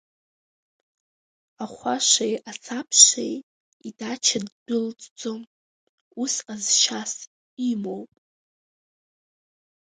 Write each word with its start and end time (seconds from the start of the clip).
Ахәашеи 1.63 2.33
асабшеи 2.51 3.33
идача 3.87 4.39
ддәылҵӡом, 4.47 5.41
ус 6.21 6.33
ҟазшьас 6.45 7.13
имоуп… 7.69 8.11